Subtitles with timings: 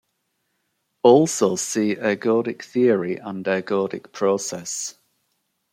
[1.03, 4.95] Also see ergodic theory and ergodic process.